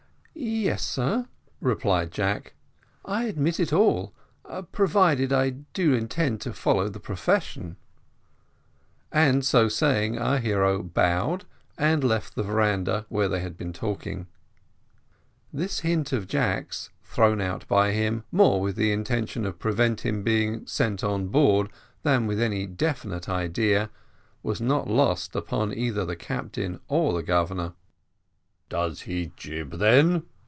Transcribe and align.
"Yes, 0.43 0.81
sir," 0.83 1.27
replied 1.59 2.09
Jack, 2.11 2.53
"I 3.05 3.25
admit 3.25 3.59
it 3.59 3.71
all, 3.71 4.11
provided 4.71 5.31
I 5.31 5.51
do 5.51 5.93
intend 5.93 6.41
to 6.41 6.53
follow 6.53 6.89
the 6.89 6.99
profession;" 7.01 7.75
and 9.11 9.45
so 9.45 9.67
saying, 9.67 10.17
our 10.17 10.39
hero 10.39 10.81
bowed, 10.81 11.45
and 11.77 12.03
left 12.03 12.33
the 12.33 12.41
veranda 12.41 13.05
where 13.07 13.27
they 13.27 13.41
had 13.41 13.55
been 13.55 13.71
talking. 13.73 14.25
This 15.53 15.81
hint 15.81 16.11
of 16.11 16.27
Jack's, 16.27 16.89
thrown 17.03 17.39
out 17.39 17.67
by 17.67 17.91
him 17.91 18.23
more 18.31 18.61
with 18.61 18.77
the 18.77 18.91
intention 18.91 19.45
of 19.45 19.59
preventing 19.59 20.15
his 20.15 20.23
being 20.23 20.65
sent 20.65 21.03
on 21.03 21.27
board 21.27 21.69
than 22.01 22.25
with 22.25 22.41
any 22.41 22.65
definite 22.65 23.29
idea, 23.29 23.91
was 24.41 24.59
not 24.59 24.87
lost 24.89 25.35
upon 25.35 25.71
either 25.71 26.03
the 26.03 26.15
captain 26.15 26.79
or 26.87 27.13
the 27.13 27.21
Governor. 27.21 27.73
"Does 28.69 29.01
he 29.01 29.33
jib, 29.35 29.71
then?" 29.79 30.23